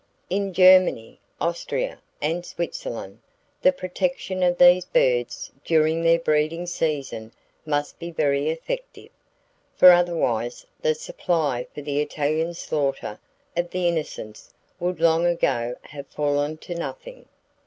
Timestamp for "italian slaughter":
12.01-13.19